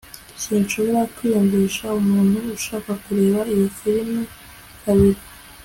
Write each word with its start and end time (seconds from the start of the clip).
Sinshobora 0.43 1.01
kwiyumvisha 1.13 1.85
umuntu 2.01 2.37
ushaka 2.55 2.91
kureba 3.03 3.39
iyo 3.53 3.67
firime 3.77 4.21
kabiri 4.83 5.21